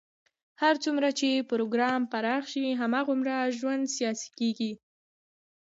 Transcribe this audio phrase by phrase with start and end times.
[0.61, 4.71] هر څومره چې پروګرام پراخ شي، هغومره ژوند سیاسي کېږي.